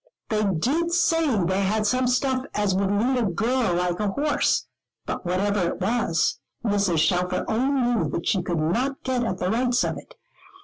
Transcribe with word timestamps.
They 0.29 0.43
did 0.43 0.91
say 0.93 1.43
they 1.43 1.61
had 1.61 1.85
some 1.85 2.07
stuff 2.07 2.43
as 2.55 2.73
would 2.73 2.89
lead 2.89 3.17
a 3.19 3.27
girl 3.27 3.75
like 3.75 3.99
a 3.99 4.07
horse. 4.07 4.65
But 5.05 5.27
whatever 5.27 5.59
it 5.59 5.79
was, 5.79 6.39
Mrs. 6.65 6.97
Shelfer 6.97 7.45
only 7.47 7.93
knew 7.93 8.09
that 8.09 8.27
she 8.27 8.41
could 8.41 8.57
not 8.57 9.03
get 9.03 9.23
at 9.23 9.37
the 9.37 9.51
rights 9.51 9.83
of 9.83 9.99
it. 9.99 10.15